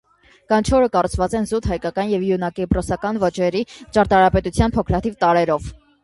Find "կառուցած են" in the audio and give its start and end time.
0.93-1.43